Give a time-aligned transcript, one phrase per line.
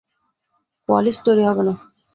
[0.89, 1.73] কোয়ালিস্ট তৈরি হবে না।